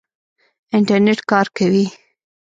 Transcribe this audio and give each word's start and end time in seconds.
انټرنېټ 0.75 1.19
کار 1.31 1.45
کوي؟ 1.57 1.85